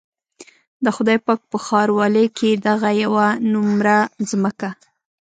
د 0.83 0.85
خدای 0.95 1.17
پاک 1.25 1.39
په 1.51 1.57
ښاروالۍ 1.65 2.27
کې 2.37 2.49
دغه 2.67 2.89
يوه 3.03 3.27
نومره 3.53 3.97
ځمکه. 4.29 4.69